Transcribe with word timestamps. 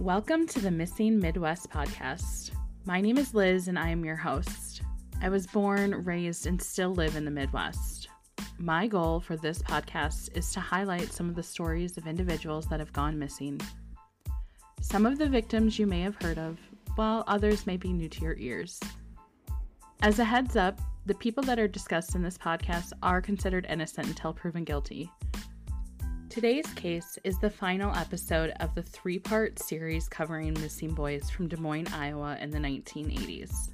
Welcome 0.00 0.46
to 0.46 0.60
the 0.60 0.70
Missing 0.70 1.20
Midwest 1.20 1.68
podcast. 1.68 2.52
My 2.86 3.02
name 3.02 3.18
is 3.18 3.34
Liz 3.34 3.68
and 3.68 3.78
I 3.78 3.90
am 3.90 4.02
your 4.02 4.16
host. 4.16 4.80
I 5.20 5.28
was 5.28 5.46
born, 5.46 6.06
raised, 6.06 6.46
and 6.46 6.60
still 6.60 6.94
live 6.94 7.16
in 7.16 7.26
the 7.26 7.30
Midwest. 7.30 8.08
My 8.56 8.86
goal 8.86 9.20
for 9.20 9.36
this 9.36 9.58
podcast 9.58 10.34
is 10.34 10.50
to 10.54 10.60
highlight 10.60 11.12
some 11.12 11.28
of 11.28 11.34
the 11.34 11.42
stories 11.42 11.98
of 11.98 12.06
individuals 12.06 12.64
that 12.68 12.80
have 12.80 12.94
gone 12.94 13.18
missing. 13.18 13.60
Some 14.80 15.04
of 15.04 15.18
the 15.18 15.28
victims 15.28 15.78
you 15.78 15.86
may 15.86 16.00
have 16.00 16.16
heard 16.22 16.38
of, 16.38 16.58
while 16.94 17.22
others 17.26 17.66
may 17.66 17.76
be 17.76 17.92
new 17.92 18.08
to 18.08 18.22
your 18.22 18.38
ears. 18.38 18.80
As 20.00 20.18
a 20.18 20.24
heads 20.24 20.56
up, 20.56 20.80
the 21.04 21.14
people 21.14 21.42
that 21.42 21.58
are 21.58 21.68
discussed 21.68 22.14
in 22.14 22.22
this 22.22 22.38
podcast 22.38 22.94
are 23.02 23.20
considered 23.20 23.66
innocent 23.68 24.06
until 24.06 24.32
proven 24.32 24.64
guilty. 24.64 25.10
Today's 26.30 26.72
case 26.74 27.18
is 27.24 27.40
the 27.40 27.50
final 27.50 27.92
episode 27.96 28.50
of 28.60 28.72
the 28.76 28.84
three 28.84 29.18
part 29.18 29.58
series 29.58 30.08
covering 30.08 30.54
missing 30.60 30.94
boys 30.94 31.28
from 31.28 31.48
Des 31.48 31.56
Moines, 31.56 31.92
Iowa 31.92 32.38
in 32.40 32.52
the 32.52 32.58
1980s. 32.58 33.70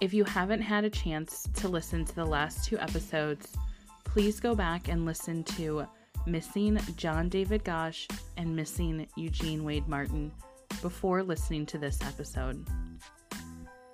If 0.00 0.12
you 0.12 0.24
haven't 0.24 0.60
had 0.60 0.84
a 0.84 0.90
chance 0.90 1.48
to 1.54 1.68
listen 1.68 2.04
to 2.04 2.14
the 2.16 2.24
last 2.24 2.64
two 2.64 2.80
episodes, 2.80 3.52
please 4.02 4.40
go 4.40 4.56
back 4.56 4.88
and 4.88 5.06
listen 5.06 5.44
to 5.44 5.86
Missing 6.26 6.80
John 6.96 7.28
David 7.28 7.62
Gosch 7.62 8.08
and 8.36 8.56
Missing 8.56 9.06
Eugene 9.16 9.62
Wade 9.62 9.86
Martin 9.86 10.32
before 10.82 11.22
listening 11.22 11.64
to 11.66 11.78
this 11.78 12.00
episode. 12.02 12.66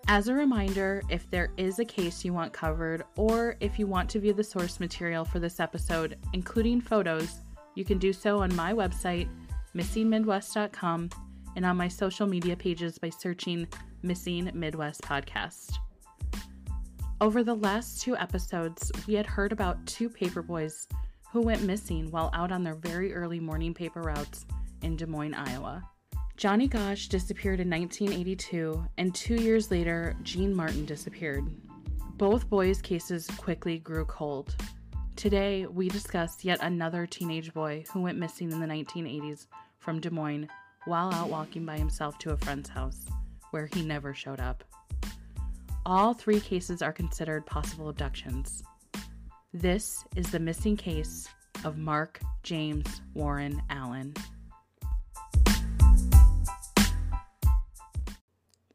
As 0.09 0.29
a 0.29 0.35
reminder, 0.35 1.03
if 1.11 1.29
there 1.31 1.51
is 1.59 1.81
a 1.81 1.85
case 1.85 2.25
you 2.25 2.33
want 2.33 2.55
covered, 2.55 3.03
or 3.17 3.57
if 3.61 3.79
you 3.79 3.87
want 3.87 4.09
to 4.09 4.21
view 4.21 4.33
the 4.33 4.43
source 4.43 4.81
material 4.81 5.27
for 5.27 5.39
this 5.39 5.61
episode, 5.61 6.17
including 6.33 6.81
photos, 6.81 7.41
you 7.77 7.85
can 7.85 7.99
do 7.99 8.13
so 8.13 8.41
on 8.41 8.53
my 8.57 8.73
website, 8.73 9.29
missingmidwest.com, 9.77 11.11
and 11.55 11.65
on 11.65 11.77
my 11.77 11.87
social 11.87 12.27
media 12.27 12.57
pages 12.57 12.99
by 12.99 13.11
searching 13.11 13.69
Missing 14.03 14.51
Midwest 14.55 15.03
Podcast. 15.03 15.75
Over 17.21 17.45
the 17.45 17.55
last 17.55 18.03
two 18.03 18.17
episodes, 18.17 18.91
we 19.07 19.15
had 19.15 19.27
heard 19.27 19.53
about 19.53 19.85
two 19.87 20.11
paperboys 20.11 20.87
who 21.33 21.41
went 21.41 21.63
missing 21.63 22.11
while 22.11 22.31
out 22.33 22.51
on 22.51 22.63
their 22.63 22.75
very 22.75 23.15
early 23.15 23.41
morning 23.41 23.73
paper 23.73 24.03
routes 24.03 24.47
in 24.83 24.97
Des 24.97 25.07
Moines, 25.07 25.35
Iowa. 25.35 25.83
Johnny 26.37 26.69
Gosch 26.69 27.09
disappeared 27.09 27.61
in 27.61 27.71
1982, 27.71 28.85
and 28.99 29.15
two 29.15 29.37
years 29.37 29.71
later, 29.71 30.15
Gene 30.23 30.55
Martin 30.55 30.85
disappeared. 30.85 31.45
Both 32.19 32.49
boys' 32.51 32.83
cases 32.83 33.27
quickly 33.39 33.79
grew 33.79 34.05
cold. 34.05 34.55
Today, 35.17 35.65
we 35.65 35.89
discuss 35.89 36.45
yet 36.45 36.59
another 36.61 37.07
teenage 37.07 37.55
boy 37.55 37.85
who 37.91 38.03
went 38.03 38.19
missing 38.19 38.53
in 38.53 38.61
the 38.61 38.67
1980s 38.67 39.47
from 39.79 39.99
Des 39.99 40.11
Moines 40.11 40.47
while 40.85 41.11
out 41.15 41.31
walking 41.31 41.65
by 41.65 41.79
himself 41.79 42.19
to 42.19 42.33
a 42.33 42.37
friend's 42.37 42.69
house, 42.69 43.07
where 43.51 43.67
he 43.73 43.83
never 43.83 44.13
showed 44.13 44.41
up. 44.41 44.63
All 45.87 46.13
three 46.13 46.39
cases 46.39 46.83
are 46.83 46.93
considered 46.93 47.47
possible 47.47 47.89
abductions. 47.89 48.63
This 49.55 50.05
is 50.17 50.31
the 50.31 50.39
missing 50.39 50.77
case 50.77 51.27
of 51.65 51.79
Mark 51.79 52.21
James 52.43 53.01
Warren 53.15 53.63
Allen. 53.71 54.13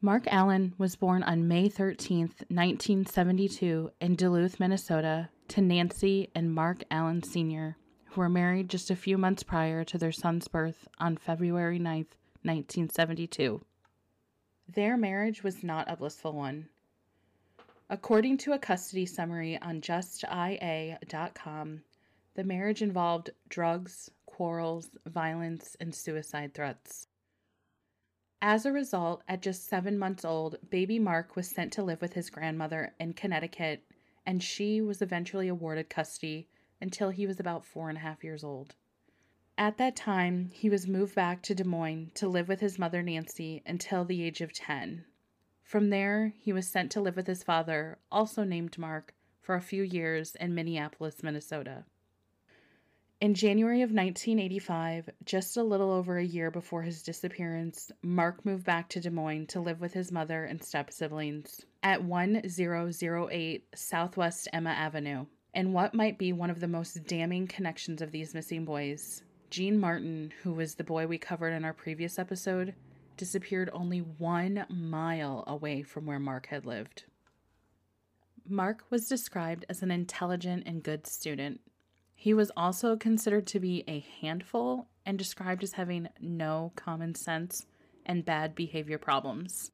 Mark 0.01 0.23
Allen 0.25 0.73
was 0.79 0.95
born 0.95 1.21
on 1.21 1.47
May 1.47 1.69
13, 1.69 2.21
1972, 2.47 3.91
in 4.01 4.15
Duluth, 4.15 4.59
Minnesota, 4.59 5.29
to 5.51 5.59
Nancy 5.59 6.29
and 6.33 6.55
Mark 6.55 6.85
Allen 6.89 7.23
Sr., 7.23 7.75
who 8.05 8.21
were 8.21 8.29
married 8.29 8.69
just 8.69 8.89
a 8.89 8.95
few 8.95 9.17
months 9.17 9.43
prior 9.43 9.83
to 9.83 9.97
their 9.97 10.13
son's 10.13 10.47
birth 10.47 10.87
on 10.97 11.17
February 11.17 11.77
9, 11.77 12.05
1972. 12.43 13.59
Their 14.69 14.95
marriage 14.95 15.43
was 15.43 15.61
not 15.61 15.91
a 15.91 15.97
blissful 15.97 16.31
one. 16.31 16.69
According 17.89 18.37
to 18.37 18.53
a 18.53 18.59
custody 18.59 19.05
summary 19.05 19.59
on 19.61 19.81
justia.com, 19.81 21.81
the 22.35 22.43
marriage 22.45 22.81
involved 22.81 23.31
drugs, 23.49 24.09
quarrels, 24.25 24.89
violence, 25.05 25.75
and 25.81 25.93
suicide 25.93 26.53
threats. 26.53 27.07
As 28.41 28.65
a 28.65 28.71
result, 28.71 29.21
at 29.27 29.41
just 29.41 29.67
seven 29.67 29.99
months 29.99 30.23
old, 30.23 30.55
baby 30.69 30.97
Mark 30.97 31.35
was 31.35 31.49
sent 31.49 31.73
to 31.73 31.83
live 31.83 31.99
with 31.99 32.13
his 32.13 32.29
grandmother 32.29 32.93
in 33.01 33.11
Connecticut, 33.11 33.83
and 34.25 34.41
she 34.41 34.81
was 34.81 35.01
eventually 35.01 35.47
awarded 35.47 35.89
custody 35.89 36.47
until 36.79 37.09
he 37.09 37.27
was 37.27 37.39
about 37.39 37.65
four 37.65 37.89
and 37.89 37.97
a 37.97 38.01
half 38.01 38.23
years 38.23 38.43
old. 38.43 38.75
At 39.57 39.77
that 39.77 39.95
time, 39.95 40.49
he 40.53 40.69
was 40.69 40.87
moved 40.87 41.13
back 41.13 41.41
to 41.43 41.55
Des 41.55 41.63
Moines 41.63 42.11
to 42.15 42.27
live 42.27 42.47
with 42.47 42.61
his 42.61 42.79
mother 42.79 43.03
Nancy 43.03 43.61
until 43.65 44.05
the 44.05 44.23
age 44.23 44.41
of 44.41 44.53
10. 44.53 45.05
From 45.63 45.89
there, 45.89 46.33
he 46.39 46.51
was 46.51 46.67
sent 46.67 46.91
to 46.91 47.01
live 47.01 47.15
with 47.15 47.27
his 47.27 47.43
father, 47.43 47.99
also 48.11 48.43
named 48.43 48.77
Mark, 48.77 49.13
for 49.39 49.55
a 49.55 49.61
few 49.61 49.83
years 49.83 50.35
in 50.35 50.55
Minneapolis, 50.55 51.23
Minnesota. 51.23 51.85
In 53.21 53.35
January 53.35 53.83
of 53.83 53.91
1985, 53.91 55.11
just 55.25 55.55
a 55.55 55.61
little 55.61 55.91
over 55.91 56.17
a 56.17 56.25
year 56.25 56.49
before 56.49 56.81
his 56.81 57.03
disappearance, 57.03 57.91
Mark 58.01 58.43
moved 58.43 58.63
back 58.63 58.89
to 58.89 58.99
Des 58.99 59.11
Moines 59.11 59.45
to 59.49 59.59
live 59.59 59.79
with 59.79 59.93
his 59.93 60.11
mother 60.11 60.43
and 60.43 60.63
step 60.63 60.91
siblings 60.91 61.63
at 61.83 62.03
1008 62.03 63.67
Southwest 63.75 64.47
Emma 64.51 64.71
Avenue. 64.71 65.27
And 65.53 65.71
what 65.71 65.93
might 65.93 66.17
be 66.17 66.33
one 66.33 66.49
of 66.49 66.61
the 66.61 66.67
most 66.67 67.03
damning 67.05 67.45
connections 67.45 68.01
of 68.01 68.09
these 68.09 68.33
missing 68.33 68.65
boys, 68.65 69.21
Gene 69.51 69.79
Martin, 69.79 70.33
who 70.41 70.53
was 70.53 70.73
the 70.73 70.83
boy 70.83 71.05
we 71.05 71.19
covered 71.19 71.53
in 71.53 71.63
our 71.63 71.73
previous 71.73 72.17
episode, 72.17 72.73
disappeared 73.17 73.69
only 73.71 73.99
one 73.99 74.65
mile 74.67 75.43
away 75.45 75.83
from 75.83 76.07
where 76.07 76.17
Mark 76.17 76.47
had 76.47 76.65
lived. 76.65 77.03
Mark 78.49 78.83
was 78.89 79.07
described 79.07 79.63
as 79.69 79.83
an 79.83 79.91
intelligent 79.91 80.63
and 80.65 80.81
good 80.81 81.05
student 81.05 81.61
he 82.21 82.35
was 82.35 82.51
also 82.55 82.95
considered 82.95 83.47
to 83.47 83.59
be 83.59 83.83
a 83.87 84.05
handful 84.21 84.87
and 85.07 85.17
described 85.17 85.63
as 85.63 85.71
having 85.71 86.07
no 86.19 86.71
common 86.75 87.15
sense 87.15 87.65
and 88.05 88.23
bad 88.23 88.53
behavior 88.53 88.99
problems. 88.99 89.71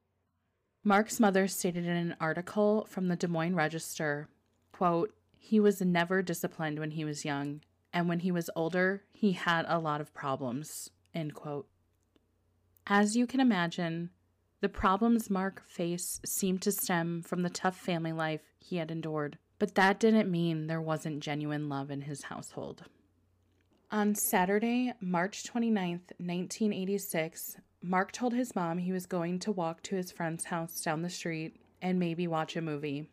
Mark's 0.82 1.20
mother 1.20 1.46
stated 1.46 1.84
in 1.84 1.94
an 1.94 2.16
article 2.18 2.86
from 2.88 3.08
the 3.08 3.16
Des 3.16 3.28
Moines 3.28 3.54
Register, 3.54 4.30
quote, 4.72 5.14
"He 5.36 5.60
was 5.60 5.82
never 5.82 6.22
disciplined 6.22 6.78
when 6.78 6.92
he 6.92 7.04
was 7.04 7.22
young, 7.22 7.60
and 7.92 8.08
when 8.08 8.20
he 8.20 8.32
was 8.32 8.48
older, 8.56 9.04
he 9.12 9.32
had 9.32 9.66
a 9.68 9.78
lot 9.78 10.00
of 10.00 10.14
problems." 10.14 10.88
End 11.12 11.34
quote. 11.34 11.68
As 12.86 13.14
you 13.14 13.26
can 13.26 13.40
imagine, 13.40 14.08
the 14.60 14.70
problems 14.70 15.28
Mark 15.28 15.62
faced 15.66 16.26
seemed 16.26 16.62
to 16.62 16.72
stem 16.72 17.20
from 17.20 17.42
the 17.42 17.50
tough 17.50 17.76
family 17.76 18.14
life 18.14 18.54
he 18.58 18.76
had 18.76 18.90
endured. 18.90 19.36
But 19.58 19.74
that 19.74 19.98
didn't 19.98 20.30
mean 20.30 20.66
there 20.66 20.80
wasn't 20.80 21.20
genuine 21.20 21.68
love 21.68 21.90
in 21.90 22.02
his 22.02 22.24
household. 22.24 22.84
On 23.90 24.14
Saturday, 24.14 24.92
March 25.00 25.44
29th, 25.44 26.12
1986, 26.18 27.56
Mark 27.82 28.12
told 28.12 28.34
his 28.34 28.54
mom 28.54 28.78
he 28.78 28.92
was 28.92 29.06
going 29.06 29.38
to 29.40 29.52
walk 29.52 29.82
to 29.84 29.96
his 29.96 30.12
friend's 30.12 30.44
house 30.44 30.80
down 30.82 31.02
the 31.02 31.10
street 31.10 31.56
and 31.80 31.98
maybe 31.98 32.26
watch 32.26 32.54
a 32.56 32.60
movie. 32.60 33.08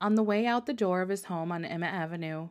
On 0.00 0.16
the 0.16 0.22
way 0.22 0.46
out 0.46 0.66
the 0.66 0.72
door 0.72 1.00
of 1.00 1.08
his 1.08 1.24
home 1.26 1.52
on 1.52 1.64
Emma 1.64 1.86
Avenue, 1.86 2.48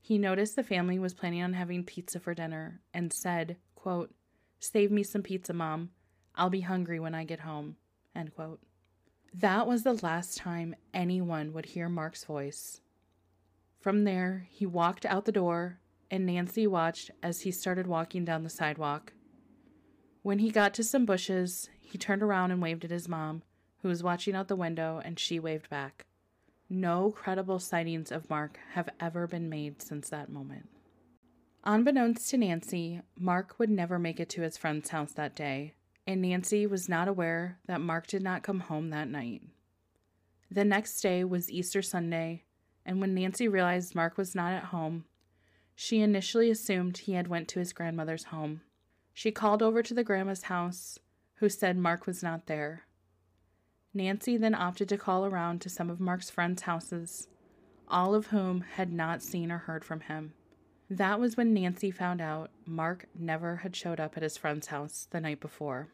he 0.00 0.18
noticed 0.18 0.56
the 0.56 0.62
family 0.62 0.98
was 0.98 1.14
planning 1.14 1.42
on 1.42 1.54
having 1.54 1.84
pizza 1.84 2.20
for 2.20 2.34
dinner 2.34 2.80
and 2.92 3.12
said, 3.12 3.56
quote, 3.74 4.12
Save 4.58 4.90
me 4.90 5.02
some 5.02 5.22
pizza, 5.22 5.52
Mom. 5.52 5.90
I'll 6.34 6.50
be 6.50 6.62
hungry 6.62 6.98
when 6.98 7.14
I 7.14 7.24
get 7.24 7.40
home. 7.40 7.76
End 8.14 8.34
quote. 8.34 8.60
That 9.36 9.66
was 9.66 9.82
the 9.82 9.94
last 9.94 10.36
time 10.38 10.76
anyone 10.92 11.52
would 11.52 11.66
hear 11.66 11.88
Mark's 11.88 12.22
voice. 12.22 12.80
From 13.80 14.04
there, 14.04 14.46
he 14.48 14.64
walked 14.64 15.04
out 15.04 15.24
the 15.24 15.32
door, 15.32 15.80
and 16.08 16.24
Nancy 16.24 16.68
watched 16.68 17.10
as 17.20 17.40
he 17.40 17.50
started 17.50 17.88
walking 17.88 18.24
down 18.24 18.44
the 18.44 18.48
sidewalk. 18.48 19.12
When 20.22 20.38
he 20.38 20.52
got 20.52 20.72
to 20.74 20.84
some 20.84 21.04
bushes, 21.04 21.68
he 21.80 21.98
turned 21.98 22.22
around 22.22 22.52
and 22.52 22.62
waved 22.62 22.84
at 22.84 22.92
his 22.92 23.08
mom, 23.08 23.42
who 23.82 23.88
was 23.88 24.04
watching 24.04 24.36
out 24.36 24.46
the 24.46 24.54
window, 24.54 25.02
and 25.04 25.18
she 25.18 25.40
waved 25.40 25.68
back. 25.68 26.06
No 26.70 27.10
credible 27.10 27.58
sightings 27.58 28.12
of 28.12 28.30
Mark 28.30 28.60
have 28.74 28.88
ever 29.00 29.26
been 29.26 29.48
made 29.48 29.82
since 29.82 30.08
that 30.10 30.30
moment. 30.30 30.68
Unbeknownst 31.64 32.30
to 32.30 32.38
Nancy, 32.38 33.00
Mark 33.18 33.58
would 33.58 33.68
never 33.68 33.98
make 33.98 34.20
it 34.20 34.28
to 34.30 34.42
his 34.42 34.56
friend's 34.56 34.90
house 34.90 35.12
that 35.14 35.34
day, 35.34 35.74
and 36.06 36.22
Nancy 36.22 36.66
was 36.66 36.88
not 36.88 37.08
aware 37.08 37.58
that 37.66 37.80
Mark 37.80 38.06
did 38.06 38.22
not 38.22 38.42
come 38.42 38.60
home 38.60 38.90
that 38.90 39.08
night. 39.08 39.42
The 40.50 40.64
next 40.64 41.00
day 41.00 41.24
was 41.24 41.50
Easter 41.50 41.82
Sunday, 41.82 42.44
and 42.84 43.00
when 43.00 43.14
Nancy 43.14 43.48
realized 43.48 43.94
Mark 43.94 44.18
was 44.18 44.34
not 44.34 44.52
at 44.52 44.64
home, 44.64 45.04
she 45.74 46.00
initially 46.00 46.50
assumed 46.50 46.98
he 46.98 47.12
had 47.14 47.28
went 47.28 47.48
to 47.48 47.58
his 47.58 47.72
grandmother's 47.72 48.24
home. 48.24 48.60
She 49.12 49.32
called 49.32 49.62
over 49.62 49.82
to 49.82 49.94
the 49.94 50.04
grandma's 50.04 50.44
house, 50.44 50.98
who 51.36 51.48
said 51.48 51.76
Mark 51.76 52.06
was 52.06 52.22
not 52.22 52.46
there. 52.46 52.86
Nancy 53.92 54.36
then 54.36 54.54
opted 54.54 54.88
to 54.90 54.98
call 54.98 55.24
around 55.24 55.60
to 55.60 55.68
some 55.68 55.88
of 55.88 56.00
Mark's 56.00 56.30
friends' 56.30 56.62
houses, 56.62 57.28
all 57.88 58.14
of 58.14 58.28
whom 58.28 58.62
had 58.62 58.92
not 58.92 59.22
seen 59.22 59.50
or 59.50 59.58
heard 59.58 59.84
from 59.84 60.00
him. 60.00 60.34
That 60.90 61.18
was 61.18 61.36
when 61.36 61.54
Nancy 61.54 61.90
found 61.90 62.20
out 62.20 62.50
Mark 62.66 63.06
never 63.18 63.56
had 63.56 63.74
showed 63.74 64.00
up 64.00 64.16
at 64.16 64.22
his 64.22 64.36
friend's 64.36 64.66
house 64.66 65.08
the 65.10 65.20
night 65.20 65.40
before. 65.40 65.88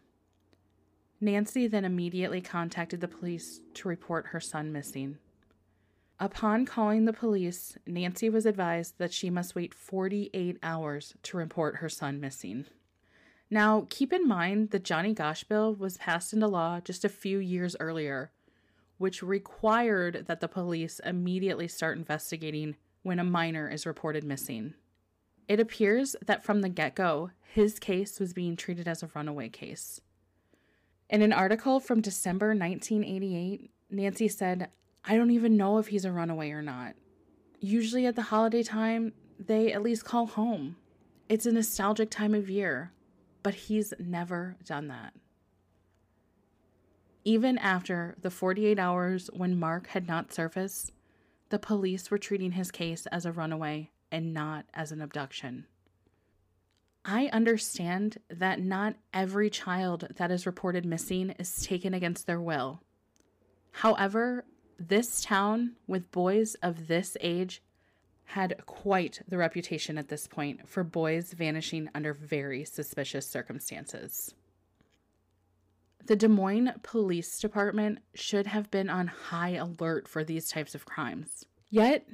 Nancy 1.20 1.66
then 1.66 1.84
immediately 1.84 2.40
contacted 2.40 3.00
the 3.00 3.08
police 3.08 3.60
to 3.74 3.88
report 3.88 4.28
her 4.28 4.40
son 4.40 4.72
missing. 4.72 5.18
Upon 6.18 6.66
calling 6.66 7.04
the 7.04 7.12
police, 7.12 7.78
Nancy 7.86 8.28
was 8.28 8.46
advised 8.46 8.98
that 8.98 9.12
she 9.12 9.30
must 9.30 9.54
wait 9.54 9.72
48 9.72 10.58
hours 10.62 11.14
to 11.22 11.36
report 11.36 11.76
her 11.76 11.88
son 11.88 12.20
missing. 12.20 12.66
Now, 13.50 13.86
keep 13.90 14.12
in 14.12 14.28
mind 14.28 14.70
that 14.70 14.84
Johnny 14.84 15.14
Gosch 15.14 15.44
Bill 15.44 15.74
was 15.74 15.96
passed 15.96 16.32
into 16.32 16.46
law 16.46 16.80
just 16.80 17.04
a 17.04 17.08
few 17.08 17.38
years 17.38 17.74
earlier, 17.80 18.32
which 18.98 19.22
required 19.22 20.24
that 20.26 20.40
the 20.40 20.48
police 20.48 21.00
immediately 21.04 21.68
start 21.68 21.96
investigating 21.96 22.76
when 23.02 23.18
a 23.18 23.24
minor 23.24 23.68
is 23.68 23.86
reported 23.86 24.24
missing. 24.24 24.74
It 25.48 25.58
appears 25.58 26.14
that 26.24 26.44
from 26.44 26.60
the 26.60 26.68
get 26.68 26.94
go, 26.94 27.30
his 27.52 27.78
case 27.78 28.20
was 28.20 28.32
being 28.32 28.56
treated 28.56 28.86
as 28.86 29.02
a 29.02 29.10
runaway 29.14 29.48
case. 29.48 30.00
In 31.08 31.22
an 31.22 31.32
article 31.32 31.80
from 31.80 32.00
December 32.00 32.48
1988, 32.48 33.70
Nancy 33.90 34.28
said, 34.28 34.70
I 35.04 35.16
don't 35.16 35.32
even 35.32 35.56
know 35.56 35.78
if 35.78 35.88
he's 35.88 36.04
a 36.04 36.12
runaway 36.12 36.50
or 36.50 36.62
not. 36.62 36.94
Usually 37.58 38.06
at 38.06 38.14
the 38.14 38.22
holiday 38.22 38.62
time, 38.62 39.12
they 39.38 39.72
at 39.72 39.82
least 39.82 40.04
call 40.04 40.26
home. 40.26 40.76
It's 41.28 41.46
a 41.46 41.52
nostalgic 41.52 42.10
time 42.10 42.34
of 42.34 42.48
year, 42.48 42.92
but 43.42 43.54
he's 43.54 43.92
never 43.98 44.56
done 44.64 44.88
that. 44.88 45.14
Even 47.24 47.58
after 47.58 48.16
the 48.20 48.30
48 48.30 48.78
hours 48.78 49.30
when 49.32 49.58
Mark 49.58 49.88
had 49.88 50.06
not 50.06 50.32
surfaced, 50.32 50.92
the 51.50 51.58
police 51.58 52.10
were 52.10 52.18
treating 52.18 52.52
his 52.52 52.70
case 52.70 53.06
as 53.06 53.26
a 53.26 53.32
runaway 53.32 53.90
and 54.10 54.32
not 54.32 54.64
as 54.72 54.90
an 54.92 55.02
abduction. 55.02 55.66
I 57.04 57.26
understand 57.32 58.18
that 58.28 58.60
not 58.60 58.96
every 59.12 59.50
child 59.50 60.08
that 60.16 60.30
is 60.30 60.46
reported 60.46 60.84
missing 60.84 61.30
is 61.38 61.62
taken 61.62 61.94
against 61.94 62.26
their 62.26 62.40
will. 62.40 62.82
However, 63.72 64.44
this 64.78 65.22
town 65.22 65.76
with 65.86 66.10
boys 66.10 66.56
of 66.56 66.88
this 66.88 67.16
age 67.20 67.62
had 68.24 68.62
quite 68.66 69.20
the 69.26 69.38
reputation 69.38 69.98
at 69.98 70.08
this 70.08 70.26
point 70.26 70.68
for 70.68 70.84
boys 70.84 71.32
vanishing 71.32 71.88
under 71.94 72.14
very 72.14 72.64
suspicious 72.64 73.26
circumstances. 73.26 74.34
The 76.10 76.16
Des 76.16 76.26
Moines 76.26 76.72
Police 76.82 77.38
Department 77.38 78.00
should 78.14 78.48
have 78.48 78.68
been 78.68 78.90
on 78.90 79.06
high 79.06 79.50
alert 79.50 80.08
for 80.08 80.24
these 80.24 80.48
types 80.48 80.74
of 80.74 80.84
crimes. 80.84 81.44
Yet, 81.68 82.04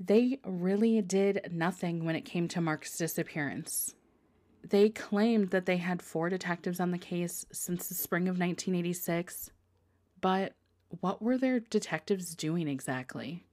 they 0.00 0.40
really 0.44 1.00
did 1.00 1.52
nothing 1.52 2.04
when 2.04 2.16
it 2.16 2.24
came 2.24 2.48
to 2.48 2.60
Mark's 2.60 2.98
disappearance. 2.98 3.94
They 4.68 4.88
claimed 4.88 5.50
that 5.50 5.64
they 5.64 5.76
had 5.76 6.02
four 6.02 6.28
detectives 6.28 6.80
on 6.80 6.90
the 6.90 6.98
case 6.98 7.46
since 7.52 7.86
the 7.86 7.94
spring 7.94 8.24
of 8.24 8.36
1986, 8.36 9.52
but 10.20 10.54
what 10.88 11.22
were 11.22 11.38
their 11.38 11.60
detectives 11.60 12.34
doing 12.34 12.66
exactly? 12.66 13.44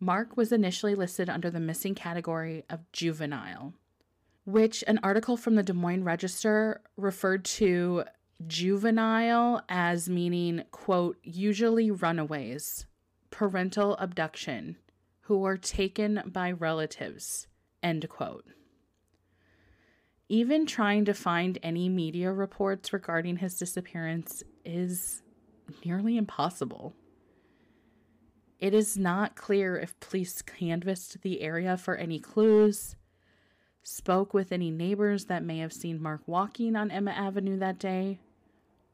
Mark 0.00 0.36
was 0.36 0.50
initially 0.50 0.96
listed 0.96 1.30
under 1.30 1.48
the 1.48 1.60
missing 1.60 1.94
category 1.94 2.64
of 2.68 2.90
juvenile, 2.90 3.72
which 4.44 4.82
an 4.88 4.98
article 5.04 5.36
from 5.36 5.54
the 5.54 5.62
Des 5.62 5.72
Moines 5.72 6.02
Register 6.02 6.80
referred 6.96 7.44
to 7.44 8.02
juvenile 8.46 9.62
as 9.68 10.08
meaning, 10.08 10.64
quote, 10.70 11.18
usually 11.22 11.90
runaways, 11.90 12.86
parental 13.30 13.96
abduction, 13.96 14.76
who 15.22 15.38
were 15.38 15.56
taken 15.56 16.22
by 16.26 16.50
relatives, 16.50 17.46
end 17.82 18.08
quote. 18.08 18.44
Even 20.28 20.66
trying 20.66 21.04
to 21.04 21.14
find 21.14 21.58
any 21.62 21.88
media 21.88 22.32
reports 22.32 22.92
regarding 22.92 23.36
his 23.36 23.58
disappearance 23.58 24.42
is 24.64 25.22
nearly 25.84 26.16
impossible. 26.16 26.94
It 28.58 28.74
is 28.74 28.96
not 28.96 29.36
clear 29.36 29.76
if 29.76 29.98
police 30.00 30.40
canvassed 30.40 31.22
the 31.22 31.40
area 31.42 31.76
for 31.76 31.96
any 31.96 32.18
clues, 32.18 32.96
spoke 33.82 34.32
with 34.32 34.52
any 34.52 34.70
neighbors 34.70 35.26
that 35.26 35.42
may 35.42 35.58
have 35.58 35.72
seen 35.72 36.00
Mark 36.00 36.22
walking 36.26 36.76
on 36.76 36.90
Emma 36.90 37.10
Avenue 37.10 37.58
that 37.58 37.78
day, 37.78 38.20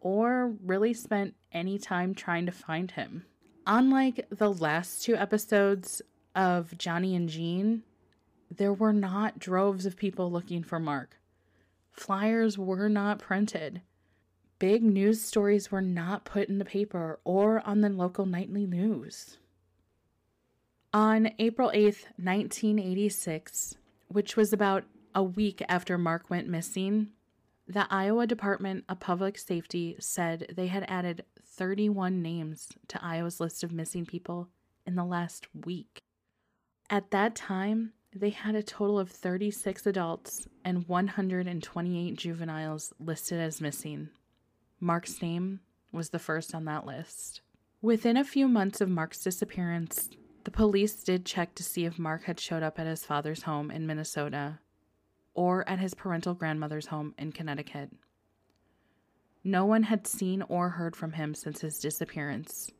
or 0.00 0.54
really 0.64 0.94
spent 0.94 1.34
any 1.52 1.78
time 1.78 2.14
trying 2.14 2.46
to 2.46 2.52
find 2.52 2.90
him. 2.92 3.24
Unlike 3.66 4.26
the 4.30 4.52
last 4.52 5.02
two 5.02 5.16
episodes 5.16 6.00
of 6.34 6.76
Johnny 6.78 7.14
and 7.14 7.28
Gene, 7.28 7.82
there 8.50 8.72
were 8.72 8.92
not 8.92 9.38
droves 9.38 9.86
of 9.86 9.96
people 9.96 10.30
looking 10.30 10.62
for 10.62 10.78
Mark. 10.78 11.18
Flyers 11.90 12.56
were 12.56 12.88
not 12.88 13.18
printed. 13.18 13.82
Big 14.58 14.82
news 14.82 15.20
stories 15.20 15.70
were 15.70 15.82
not 15.82 16.24
put 16.24 16.48
in 16.48 16.58
the 16.58 16.64
paper 16.64 17.20
or 17.24 17.60
on 17.66 17.80
the 17.80 17.88
local 17.88 18.26
nightly 18.26 18.66
news. 18.66 19.38
On 20.92 21.30
April 21.38 21.70
8th, 21.70 22.06
1986, 22.16 23.76
which 24.08 24.36
was 24.36 24.52
about 24.52 24.84
a 25.14 25.22
week 25.22 25.62
after 25.68 25.98
Mark 25.98 26.30
went 26.30 26.48
missing, 26.48 27.10
the 27.68 27.86
Iowa 27.90 28.26
Department 28.26 28.84
of 28.88 28.98
Public 28.98 29.36
Safety 29.36 29.94
said 30.00 30.54
they 30.56 30.68
had 30.68 30.86
added 30.88 31.24
31 31.44 32.22
names 32.22 32.68
to 32.88 33.04
Iowa's 33.04 33.40
list 33.40 33.62
of 33.62 33.72
missing 33.72 34.06
people 34.06 34.48
in 34.86 34.94
the 34.94 35.04
last 35.04 35.46
week. 35.66 36.00
At 36.88 37.10
that 37.10 37.34
time, 37.34 37.92
they 38.16 38.30
had 38.30 38.54
a 38.54 38.62
total 38.62 38.98
of 38.98 39.10
36 39.10 39.86
adults 39.86 40.48
and 40.64 40.88
128 40.88 42.16
juveniles 42.16 42.94
listed 42.98 43.38
as 43.38 43.60
missing. 43.60 44.08
Mark's 44.80 45.20
name 45.20 45.60
was 45.92 46.08
the 46.08 46.18
first 46.18 46.54
on 46.54 46.64
that 46.64 46.86
list. 46.86 47.42
Within 47.82 48.16
a 48.16 48.24
few 48.24 48.48
months 48.48 48.80
of 48.80 48.88
Mark's 48.88 49.22
disappearance, 49.22 50.08
the 50.44 50.50
police 50.50 51.02
did 51.04 51.26
check 51.26 51.54
to 51.56 51.62
see 51.62 51.84
if 51.84 51.98
Mark 51.98 52.24
had 52.24 52.40
showed 52.40 52.62
up 52.62 52.78
at 52.78 52.86
his 52.86 53.04
father's 53.04 53.42
home 53.42 53.70
in 53.70 53.86
Minnesota 53.86 54.60
or 55.38 55.66
at 55.68 55.78
his 55.78 55.94
parental 55.94 56.34
grandmother's 56.34 56.88
home 56.88 57.14
in 57.16 57.30
Connecticut. 57.30 57.88
No 59.44 59.64
one 59.66 59.84
had 59.84 60.04
seen 60.04 60.42
or 60.42 60.70
heard 60.70 60.96
from 60.96 61.12
him 61.12 61.32
since 61.32 61.60
his 61.60 61.78
disappearance. 61.78 62.72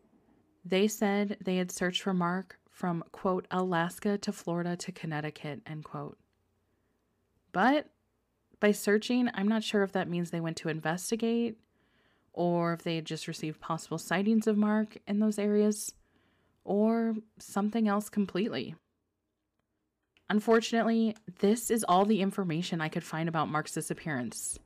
They 0.64 0.88
said 0.88 1.37
they 1.40 1.58
had 1.58 1.70
searched 1.70 2.02
for 2.02 2.12
Mark 2.12 2.58
from, 2.69 3.05
quote, 3.12 3.46
Alaska 3.52 4.19
to 4.19 4.32
Florida 4.32 4.77
to 4.77 4.91
Connecticut, 4.91 5.60
end 5.69 5.84
quote. 5.84 6.19
But 7.53 7.91
by 8.58 8.72
searching, 8.72 9.31
I'm 9.34 9.46
not 9.46 9.62
sure 9.62 9.84
if 9.84 9.93
that 9.93 10.10
means 10.10 10.32
they 10.32 10.41
went 10.41 10.56
to 10.56 10.69
investigate 10.69 11.58
or 12.32 12.72
if 12.72 12.82
they 12.82 12.96
had 12.96 13.05
just 13.05 13.29
received 13.29 13.60
possible 13.60 13.98
sightings 13.98 14.48
of 14.48 14.58
Mark 14.58 14.98
in 15.06 15.20
those 15.20 15.38
areas 15.38 15.94
or 16.65 17.15
something 17.38 17.86
else 17.86 18.08
completely. 18.08 18.74
Unfortunately, 20.31 21.17
this 21.39 21.70
is 21.70 21.85
all 21.89 22.05
the 22.05 22.20
information 22.20 22.81
I 22.81 22.89
could 22.89 23.05
find 23.05 23.29
about 23.29 23.49
Mark's 23.49 23.73
disappearance. 23.73 24.58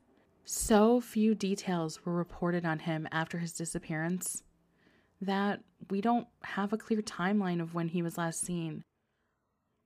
So 0.45 0.99
few 0.99 1.35
details 1.35 2.05
were 2.05 2.13
reported 2.13 2.65
on 2.65 2.79
him 2.79 3.07
after 3.11 3.37
his 3.37 3.53
disappearance 3.53 4.43
that 5.21 5.61
we 5.89 6.01
don't 6.01 6.27
have 6.43 6.73
a 6.73 6.77
clear 6.77 7.01
timeline 7.01 7.61
of 7.61 7.73
when 7.73 7.87
he 7.87 8.01
was 8.01 8.17
last 8.17 8.41
seen, 8.41 8.83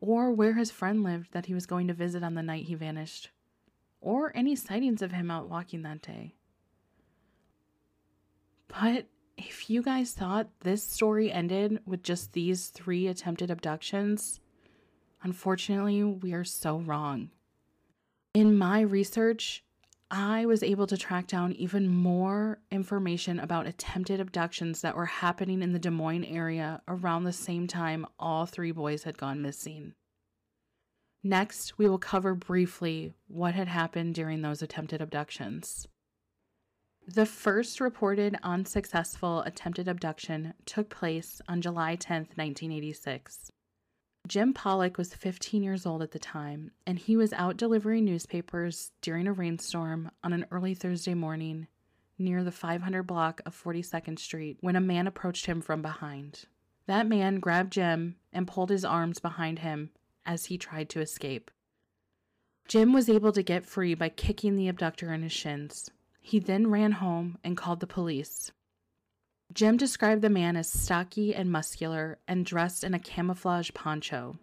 or 0.02 0.32
where 0.32 0.54
his 0.54 0.72
friend 0.72 1.04
lived 1.04 1.32
that 1.34 1.46
he 1.46 1.54
was 1.54 1.68
going 1.68 1.88
to 1.88 1.94
visit 1.94 2.24
on 2.24 2.34
the 2.34 2.42
night 2.42 2.66
he 2.66 2.74
vanished, 2.74 3.30
or 4.02 4.36
any 4.36 4.56
sightings 4.56 5.04
of 5.04 5.12
him 5.12 5.30
out 5.30 5.48
walking 5.48 5.84
that 5.84 6.02
day. 6.02 6.34
But 8.68 9.06
if 9.38 9.70
you 9.70 9.84
guys 9.84 10.14
thought 10.14 10.50
this 10.62 10.84
story 10.84 11.32
ended 11.32 11.80
with 11.86 12.02
just 12.02 12.34
these 12.34 12.70
three 12.70 13.06
attempted 13.06 13.52
abductions, 13.52 14.40
unfortunately, 15.24 16.04
we 16.04 16.34
are 16.34 16.44
so 16.44 16.80
wrong. 16.80 17.32
In 18.34 18.58
my 18.58 18.82
research, 18.82 19.64
I 20.10 20.46
was 20.46 20.64
able 20.64 20.88
to 20.88 20.98
track 20.98 21.28
down 21.28 21.52
even 21.54 21.90
more 21.90 22.60
information 22.72 23.40
about 23.40 23.68
attempted 23.68 24.22
abductions 24.22 24.82
that 24.82 24.96
were 24.96 25.06
happening 25.06 25.62
in 25.62 25.74
the 25.74 25.80
Des 25.80 25.90
Moines 25.90 26.24
area 26.24 26.82
around 26.88 27.24
the 27.24 27.34
same 27.34 27.68
time 27.68 28.06
all 28.18 28.46
three 28.46 28.72
boys 28.72 29.04
had 29.04 29.18
gone 29.18 29.42
missing. 29.42 29.94
Next, 31.24 31.78
we 31.78 31.90
will 31.90 31.98
cover 31.98 32.36
briefly 32.36 33.14
what 33.28 33.54
had 33.54 33.68
happened 33.68 34.16
during 34.16 34.42
those 34.42 34.62
attempted 34.62 35.02
abductions. 35.02 35.88
The 37.06 37.26
first 37.26 37.82
reported 37.82 38.38
unsuccessful 38.44 39.42
attempted 39.42 39.90
abduction 39.90 40.54
took 40.66 40.90
place 40.90 41.42
on 41.48 41.62
July 41.62 41.96
10, 41.96 42.28
1986. 42.36 43.52
Jim 44.28 44.54
Pollock 44.54 44.98
was 44.98 45.14
15 45.14 45.64
years 45.64 45.86
old 45.86 46.02
at 46.02 46.12
the 46.12 46.20
time, 46.20 46.72
and 46.86 47.00
he 47.00 47.16
was 47.16 47.32
out 47.34 47.56
delivering 47.56 48.04
newspapers 48.04 48.92
during 49.02 49.26
a 49.26 49.32
rainstorm 49.32 50.12
on 50.22 50.34
an 50.34 50.46
early 50.52 50.74
Thursday 50.74 51.14
morning 51.14 51.68
near 52.18 52.44
the 52.44 52.52
500 52.52 53.04
block 53.04 53.42
of 53.46 53.56
42nd 53.56 54.20
Street 54.20 54.58
when 54.60 54.76
a 54.76 54.82
man 54.82 55.08
approached 55.08 55.46
him 55.46 55.62
from 55.62 55.82
behind. 55.82 56.44
That 56.88 57.08
man 57.08 57.40
grabbed 57.40 57.74
Jim 57.74 58.18
and 58.34 58.48
pulled 58.48 58.70
his 58.70 58.84
arms 58.84 59.20
behind 59.20 59.60
him 59.60 59.92
as 60.26 60.46
he 60.46 60.58
tried 60.58 60.90
to 60.90 61.00
escape. 61.00 61.50
Jim 62.68 62.92
was 62.92 63.10
able 63.10 63.32
to 63.32 63.44
get 63.44 63.66
free 63.66 63.94
by 63.94 64.10
kicking 64.10 64.58
the 64.58 64.68
abductor 64.68 65.14
in 65.14 65.22
his 65.22 65.32
shins. 65.32 65.90
He 66.20 66.40
then 66.40 66.68
ran 66.68 66.94
home 66.94 67.38
and 67.46 67.56
called 67.56 67.80
the 67.80 67.88
police. 67.88 68.52
Jim 69.54 69.78
described 69.78 70.22
the 70.22 70.30
man 70.30 70.56
as 70.56 70.70
stocky 70.70 71.34
and 71.34 71.52
muscular 71.52 72.20
and 72.28 72.46
dressed 72.46 72.84
in 72.84 72.94
a 72.94 73.00
camouflage 73.00 73.72
poncho, 73.74 74.38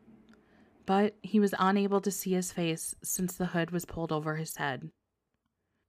but 0.86 1.14
he 1.22 1.38
was 1.38 1.54
unable 1.58 2.00
to 2.00 2.10
see 2.10 2.32
his 2.32 2.52
face 2.52 2.94
since 3.02 3.34
the 3.34 3.46
hood 3.46 3.70
was 3.70 3.84
pulled 3.84 4.10
over 4.10 4.36
his 4.36 4.56
head. 4.56 4.90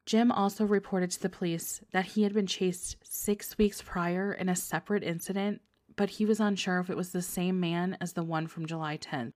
Jim 0.05 0.31
also 0.31 0.65
reported 0.65 1.09
to 1.09 1.21
the 1.21 1.29
police 1.29 1.81
that 1.91 2.05
he 2.05 2.23
had 2.23 2.33
been 2.33 2.45
chased 2.45 2.97
six 3.03 3.57
weeks 3.57 3.81
prior 3.81 4.31
in 4.31 4.47
a 4.49 4.55
separate 4.55 5.03
incident, 5.03 5.61
but 5.95 6.11
he 6.11 6.25
was 6.25 6.39
unsure 6.39 6.79
if 6.79 6.89
it 6.89 6.97
was 6.97 7.11
the 7.11 7.21
same 7.21 7.59
man 7.59 7.97
as 7.99 8.13
the 8.13 8.23
one 8.23 8.45
from 8.45 8.67
July 8.67 8.97
10th. 8.97 9.31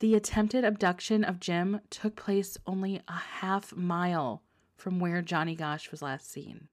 The 0.00 0.14
attempted 0.14 0.64
abduction 0.64 1.24
of 1.24 1.40
Jim 1.40 1.80
took 1.88 2.16
place 2.16 2.58
only 2.66 3.00
a 3.08 3.14
half 3.14 3.74
mile 3.74 4.42
from 4.76 5.00
where 5.00 5.22
Johnny 5.22 5.54
Gosch 5.54 5.90
was 5.90 6.02
last 6.02 6.30
seen. 6.30 6.68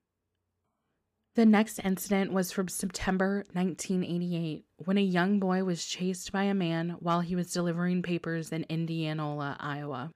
The 1.35 1.45
next 1.47 1.79
incident 1.79 2.31
was 2.31 2.51
from 2.51 2.67
September 2.67 3.43
1988 3.53 4.65
when 4.77 4.99
a 4.99 5.01
young 5.01 5.39
boy 5.39 5.63
was 5.63 5.83
chased 5.83 6.31
by 6.31 6.43
a 6.43 6.53
man 6.53 6.91
while 6.99 7.21
he 7.21 7.35
was 7.35 7.51
delivering 7.51 8.03
papers 8.03 8.51
in 8.51 8.67
Indianola, 8.69 9.57
Iowa. 9.59 10.11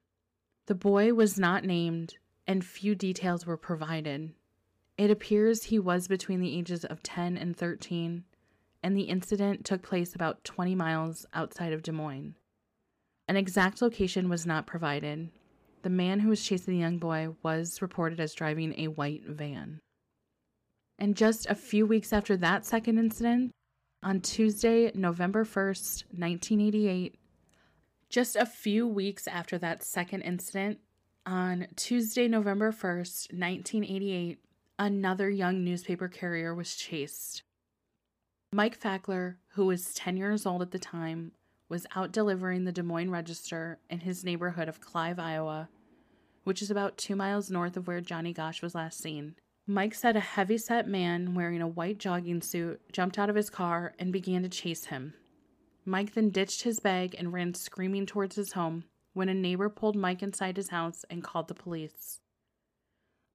The 0.67 0.75
boy 0.75 1.15
was 1.15 1.39
not 1.39 1.63
named 1.63 2.17
and 2.45 2.63
few 2.63 2.93
details 2.93 3.47
were 3.47 3.57
provided. 3.57 4.31
It 4.95 5.09
appears 5.09 5.63
he 5.63 5.79
was 5.79 6.07
between 6.07 6.39
the 6.39 6.55
ages 6.55 6.86
of 6.86 7.01
10 7.01 7.36
and 7.36 7.57
13, 7.57 8.24
and 8.83 8.95
the 8.95 9.03
incident 9.03 9.65
took 9.65 9.81
place 9.81 10.13
about 10.13 10.43
20 10.43 10.75
miles 10.75 11.25
outside 11.33 11.74
of 11.74 11.81
Des 11.81 11.91
Moines. 11.91 12.36
An 13.27 13.38
exact 13.38 13.81
location 13.81 14.29
was 14.29 14.45
not 14.45 14.67
provided. 14.67 15.31
The 15.81 15.89
man 15.89 16.19
who 16.19 16.29
was 16.29 16.43
chasing 16.43 16.75
the 16.75 16.79
young 16.79 17.00
boy 17.00 17.29
was 17.41 17.81
reported 17.81 18.19
as 18.19 18.36
driving 18.36 18.75
a 18.77 18.88
white 18.88 19.25
van. 19.25 19.81
And 21.00 21.16
just 21.16 21.46
a 21.48 21.56
few 21.56 21.86
weeks 21.86 22.12
after 22.12 22.36
that 22.38 22.66
second 22.66 22.98
incident, 22.98 23.51
on 24.04 24.22
Tuesday, 24.22 24.92
November 24.96 25.44
1st, 25.44 26.06
1988, 26.12 27.16
just 28.10 28.36
a 28.36 28.46
few 28.46 28.88
weeks 28.88 29.27
after 29.27 29.58
that 29.58 29.84
second 29.84 30.22
incident, 30.22 30.80
on 31.25 31.68
Tuesday, 31.75 32.27
November 32.27 32.72
1st, 32.72 33.34
1988, 33.34 34.39
another 34.80 35.30
young 35.30 35.63
newspaper 35.63 36.08
carrier 36.08 36.56
was 36.56 36.75
chased. 36.75 37.44
Mike 38.54 38.80
Fackler, 38.80 39.36
who 39.50 39.66
was 39.66 39.94
10 39.94 40.16
years 40.16 40.46
old 40.46 40.62
at 40.62 40.72
the 40.72 40.80
time, 40.80 41.34
was 41.70 41.86
out 41.96 42.13
delivering 42.13 42.63
the 42.63 42.72
Des 42.72 42.82
Moines 42.82 43.12
Register 43.12 43.80
in 43.89 44.00
his 44.00 44.24
neighborhood 44.24 44.70
of 44.70 44.80
Clive, 44.80 45.20
Iowa, 45.20 45.70
which 46.46 46.62
is 46.62 46.72
about 46.72 46.98
two 46.98 47.16
miles 47.16 47.51
north 47.51 47.75
of 47.75 47.88
where 47.88 48.00
Johnny 48.00 48.32
Gosch 48.32 48.62
was 48.62 48.74
last 48.74 49.00
seen. 49.00 49.36
Mike 49.69 49.93
said 49.93 50.15
a 50.15 50.21
heavy-set 50.21 50.88
man 50.88 51.33
wearing 51.33 51.62
a 51.62 51.67
white 51.67 51.97
jogging 51.97 52.41
suit 52.41 52.79
jumped 52.93 53.19
out 53.19 53.29
of 53.29 53.36
his 53.36 53.50
car 53.50 53.93
and 54.00 54.13
began 54.13 54.41
to 54.41 54.47
chase 54.47 54.86
him. 54.86 55.13
Mike 55.83 56.13
then 56.13 56.29
ditched 56.29 56.62
his 56.63 56.79
bag 56.79 57.13
and 57.19 57.33
ran 57.33 57.53
screaming 57.53 58.05
towards 58.05 58.38
his 58.38 58.53
home 58.53 58.86
when 59.13 59.27
a 59.27 59.33
neighbor 59.33 59.67
pulled 59.67 59.97
Mike 59.97 60.24
inside 60.24 60.55
his 60.55 60.69
house 60.69 61.03
and 61.09 61.21
called 61.21 61.50
the 61.50 61.53
police. 61.53 62.21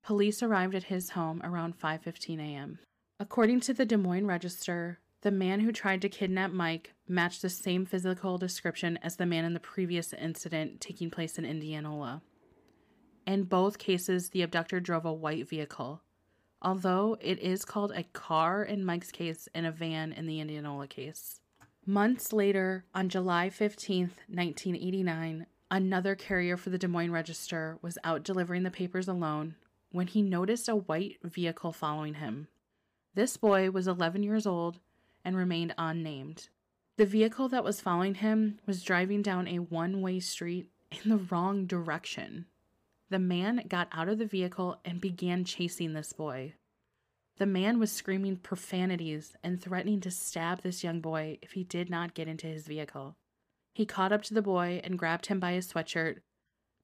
Police 0.02 0.42
arrived 0.42 0.74
at 0.74 0.84
his 0.84 1.10
home 1.10 1.42
around 1.44 1.78
5:15 1.78 2.40
a.m. 2.40 2.78
According 3.20 3.60
to 3.60 3.74
the 3.74 3.84
Des 3.84 3.98
Moines 3.98 4.26
Register, 4.26 5.00
the 5.20 5.30
man 5.30 5.60
who 5.60 5.70
tried 5.70 6.00
to 6.00 6.08
kidnap 6.08 6.50
Mike 6.50 6.94
matched 7.06 7.42
the 7.42 7.50
same 7.50 7.84
physical 7.84 8.38
description 8.38 8.98
as 9.02 9.16
the 9.16 9.26
man 9.26 9.44
in 9.44 9.52
the 9.52 9.60
previous 9.60 10.14
incident 10.14 10.80
taking 10.80 11.10
place 11.10 11.36
in 11.36 11.44
Indianola. 11.44 12.22
In 13.26 13.44
both 13.44 13.78
cases, 13.78 14.30
the 14.30 14.40
abductor 14.42 14.80
drove 14.80 15.04
a 15.04 15.12
white 15.12 15.48
vehicle, 15.48 16.02
although 16.62 17.16
it 17.20 17.38
is 17.40 17.64
called 17.64 17.92
a 17.92 18.04
car 18.04 18.62
in 18.62 18.84
Mike's 18.84 19.10
case 19.10 19.48
and 19.54 19.66
a 19.66 19.72
van 19.72 20.12
in 20.12 20.26
the 20.26 20.40
Indianola 20.40 20.86
case. 20.86 21.40
Months 21.84 22.32
later, 22.32 22.84
on 22.94 23.08
July 23.08 23.50
15, 23.50 24.12
1989, 24.28 25.46
another 25.70 26.14
carrier 26.14 26.56
for 26.56 26.70
the 26.70 26.78
Des 26.78 26.86
Moines 26.86 27.10
Register 27.10 27.78
was 27.82 27.98
out 28.04 28.22
delivering 28.22 28.62
the 28.62 28.70
papers 28.70 29.08
alone 29.08 29.56
when 29.90 30.06
he 30.06 30.22
noticed 30.22 30.68
a 30.68 30.76
white 30.76 31.18
vehicle 31.24 31.72
following 31.72 32.14
him. 32.14 32.48
This 33.14 33.36
boy 33.36 33.70
was 33.70 33.88
11 33.88 34.22
years 34.22 34.46
old 34.46 34.78
and 35.24 35.36
remained 35.36 35.74
unnamed. 35.76 36.48
The 36.98 37.06
vehicle 37.06 37.48
that 37.48 37.64
was 37.64 37.80
following 37.80 38.14
him 38.14 38.58
was 38.66 38.82
driving 38.82 39.22
down 39.22 39.48
a 39.48 39.58
one 39.58 40.00
way 40.00 40.20
street 40.20 40.68
in 40.90 41.10
the 41.10 41.16
wrong 41.16 41.66
direction. 41.66 42.46
The 43.12 43.18
man 43.18 43.66
got 43.68 43.88
out 43.92 44.08
of 44.08 44.16
the 44.16 44.24
vehicle 44.24 44.80
and 44.86 44.98
began 44.98 45.44
chasing 45.44 45.92
this 45.92 46.14
boy. 46.14 46.54
The 47.36 47.44
man 47.44 47.78
was 47.78 47.92
screaming 47.92 48.38
profanities 48.38 49.36
and 49.44 49.60
threatening 49.60 50.00
to 50.00 50.10
stab 50.10 50.62
this 50.62 50.82
young 50.82 51.02
boy 51.02 51.36
if 51.42 51.52
he 51.52 51.62
did 51.62 51.90
not 51.90 52.14
get 52.14 52.26
into 52.26 52.46
his 52.46 52.66
vehicle. 52.66 53.18
He 53.74 53.84
caught 53.84 54.12
up 54.12 54.22
to 54.22 54.32
the 54.32 54.40
boy 54.40 54.80
and 54.82 54.98
grabbed 54.98 55.26
him 55.26 55.40
by 55.40 55.52
his 55.52 55.70
sweatshirt, 55.70 56.20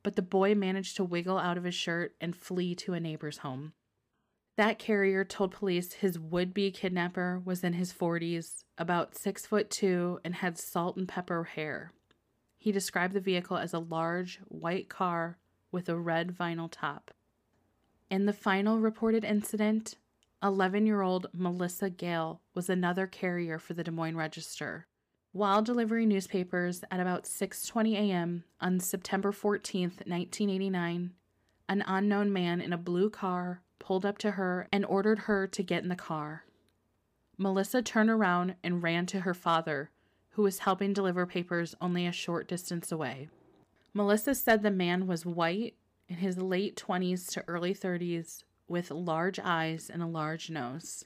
but 0.02 0.16
the 0.16 0.22
boy 0.22 0.54
managed 0.54 0.96
to 0.96 1.04
wiggle 1.04 1.38
out 1.38 1.56
of 1.56 1.64
his 1.64 1.74
shirt 1.74 2.14
and 2.20 2.36
flee 2.36 2.74
to 2.74 2.92
a 2.92 3.00
neighbor's 3.00 3.38
home. 3.38 3.72
That 4.58 4.78
carrier 4.78 5.24
told 5.24 5.52
police 5.52 5.94
his 5.94 6.18
would 6.18 6.52
be 6.52 6.70
kidnapper 6.70 7.40
was 7.42 7.64
in 7.64 7.72
his 7.72 7.90
40s, 7.90 8.64
about 8.76 9.16
six 9.16 9.46
foot 9.46 9.70
two, 9.70 10.20
and 10.26 10.34
had 10.34 10.58
salt 10.58 10.98
and 10.98 11.08
pepper 11.08 11.44
hair. 11.44 11.94
He 12.58 12.70
described 12.70 13.14
the 13.14 13.20
vehicle 13.20 13.56
as 13.56 13.72
a 13.72 13.78
large 13.78 14.40
white 14.48 14.90
car 14.90 15.38
with 15.70 15.88
a 15.88 15.96
red 15.96 16.36
vinyl 16.36 16.68
top. 16.70 17.10
In 18.10 18.26
the 18.26 18.32
final 18.32 18.78
reported 18.78 19.24
incident, 19.24 19.96
11 20.42 20.86
year 20.86 21.02
old 21.02 21.26
Melissa 21.32 21.90
Gale 21.90 22.40
was 22.54 22.70
another 22.70 23.06
carrier 23.06 23.58
for 23.58 23.74
the 23.74 23.84
Des 23.84 23.90
Moines 23.90 24.16
Register. 24.16 24.86
While 25.32 25.62
delivering 25.62 26.08
newspapers 26.08 26.84
at 26.90 27.00
about 27.00 27.24
6:20 27.24 27.94
a.m. 27.94 28.44
on 28.60 28.80
September 28.80 29.30
14, 29.30 29.82
1989, 30.06 31.12
an 31.68 31.84
unknown 31.86 32.32
man 32.32 32.60
in 32.60 32.72
a 32.72 32.78
blue 32.78 33.10
car 33.10 33.62
pulled 33.78 34.06
up 34.06 34.18
to 34.18 34.32
her 34.32 34.68
and 34.72 34.84
ordered 34.86 35.20
her 35.20 35.46
to 35.46 35.62
get 35.62 35.82
in 35.82 35.88
the 35.88 35.96
car. 35.96 36.44
Melissa 37.36 37.82
turned 37.82 38.10
around 38.10 38.56
and 38.64 38.82
ran 38.82 39.06
to 39.06 39.20
her 39.20 39.34
father, 39.34 39.90
who 40.30 40.42
was 40.42 40.60
helping 40.60 40.92
deliver 40.92 41.26
papers 41.26 41.74
only 41.80 42.06
a 42.06 42.12
short 42.12 42.48
distance 42.48 42.90
away. 42.90 43.28
Melissa 43.94 44.34
said 44.34 44.62
the 44.62 44.70
man 44.70 45.06
was 45.06 45.26
white, 45.26 45.74
in 46.08 46.16
his 46.16 46.38
late 46.38 46.76
20s 46.76 47.30
to 47.32 47.44
early 47.46 47.74
30s, 47.74 48.42
with 48.66 48.90
large 48.90 49.38
eyes 49.38 49.90
and 49.92 50.02
a 50.02 50.06
large 50.06 50.50
nose. 50.50 51.04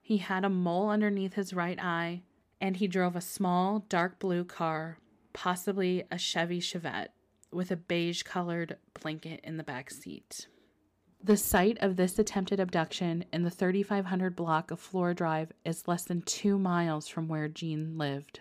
He 0.00 0.18
had 0.18 0.44
a 0.44 0.50
mole 0.50 0.90
underneath 0.90 1.34
his 1.34 1.54
right 1.54 1.78
eye, 1.82 2.22
and 2.60 2.76
he 2.76 2.86
drove 2.86 3.16
a 3.16 3.20
small, 3.20 3.80
dark 3.88 4.18
blue 4.18 4.44
car, 4.44 4.98
possibly 5.32 6.04
a 6.10 6.18
Chevy 6.18 6.60
Chevette, 6.60 7.08
with 7.50 7.70
a 7.70 7.76
beige 7.76 8.22
colored 8.22 8.76
blanket 9.00 9.40
in 9.42 9.56
the 9.56 9.64
back 9.64 9.90
seat. 9.90 10.46
The 11.22 11.36
site 11.36 11.78
of 11.78 11.96
this 11.96 12.18
attempted 12.18 12.60
abduction 12.60 13.24
in 13.32 13.44
the 13.44 13.50
3500 13.50 14.36
block 14.36 14.70
of 14.70 14.78
Flora 14.78 15.14
Drive 15.14 15.52
is 15.64 15.88
less 15.88 16.04
than 16.04 16.20
two 16.22 16.58
miles 16.58 17.08
from 17.08 17.28
where 17.28 17.48
Gene 17.48 17.96
lived. 17.96 18.40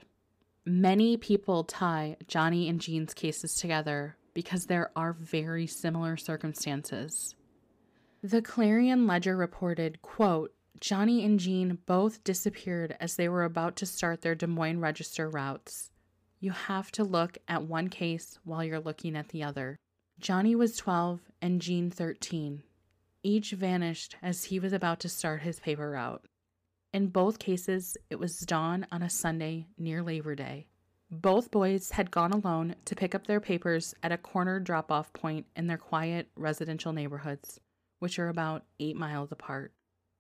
Many 0.66 1.18
people 1.18 1.66
tie 1.66 2.16
Johnny 2.28 2.70
and 2.70 2.80
Gene's 2.80 3.14
cases 3.14 3.56
together 3.56 4.16
because 4.34 4.66
there 4.66 4.92
are 4.96 5.12
very 5.12 5.68
similar 5.68 6.16
circumstances. 6.16 7.36
The 8.22 8.42
Clarion 8.42 9.06
Ledger 9.06 9.36
reported, 9.36 10.02
quote, 10.02 10.54
Johnny 10.80 11.26
and 11.26 11.38
Gene 11.38 11.80
both 11.86 12.24
disappeared 12.24 12.96
as 13.02 13.18
they 13.18 13.28
were 13.28 13.44
about 13.44 13.76
to 13.78 13.86
start 13.86 14.22
their 14.22 14.36
Des 14.36 14.48
Moines 14.48 14.80
Register 14.80 15.30
routes. 15.30 15.92
You 16.40 16.52
have 16.52 16.92
to 16.94 17.04
look 17.04 17.38
at 17.50 17.64
one 17.64 17.90
case 17.90 18.40
while 18.46 18.64
you're 18.64 18.80
looking 18.80 19.18
at 19.18 19.30
the 19.30 19.44
other. 19.44 19.78
Johnny 20.18 20.56
was 20.56 20.78
12 20.78 21.20
and 21.42 21.62
Gene 21.62 21.92
13. 21.92 22.64
Each 23.22 23.52
vanished 23.52 24.16
as 24.22 24.46
he 24.46 24.60
was 24.60 24.72
about 24.72 25.02
to 25.02 25.10
start 25.10 25.42
his 25.42 25.60
paper 25.60 25.92
route. 25.92 26.26
In 26.94 27.08
both 27.08 27.40
cases, 27.40 27.98
it 28.12 28.20
was 28.20 28.40
dawn 28.40 28.86
on 28.92 29.02
a 29.02 29.10
Sunday 29.10 29.66
near 29.80 30.04
Labor 30.04 30.36
Day. 30.36 30.68
Both 31.10 31.50
boys 31.52 31.92
had 31.92 32.12
gone 32.12 32.32
alone 32.32 32.76
to 32.86 32.96
pick 32.96 33.16
up 33.16 33.26
their 33.26 33.40
papers 33.40 33.96
at 34.04 34.12
a 34.12 34.18
corner 34.18 34.60
drop 34.60 34.92
off 34.92 35.12
point 35.12 35.48
in 35.56 35.68
their 35.68 35.78
quiet 35.78 36.30
residential 36.36 36.94
neighborhoods, 36.94 37.60
which 37.98 38.20
are 38.20 38.30
about 38.30 38.64
eight 38.80 38.96
miles 38.96 39.32
apart. 39.32 39.74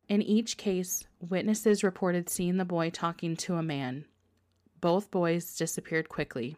In 0.09 0.21
each 0.21 0.57
case, 0.57 1.05
witnesses 1.21 1.83
reported 1.83 2.27
seeing 2.27 2.57
the 2.57 2.65
boy 2.65 2.89
talking 2.89 3.35
to 3.37 3.55
a 3.55 3.63
man. 3.63 4.05
Both 4.81 5.11
boys 5.11 5.55
disappeared 5.55 6.09
quickly. 6.09 6.57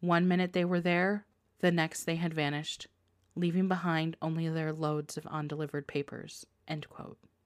One 0.00 0.28
minute 0.28 0.52
they 0.52 0.64
were 0.64 0.80
there, 0.80 1.24
the 1.60 1.70
next 1.70 2.04
they 2.04 2.16
had 2.16 2.34
vanished 2.34 2.88
leaving 3.36 3.68
behind 3.68 4.16
only 4.22 4.48
their 4.48 4.72
loads 4.72 5.16
of 5.16 5.26
undelivered 5.26 5.86
papers. 5.86 6.46